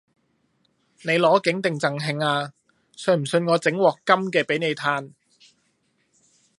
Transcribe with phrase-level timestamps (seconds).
[1.03, 2.53] 你攞景定贈慶啊？
[2.97, 5.11] 信唔信我整鑊金嘅你嘆！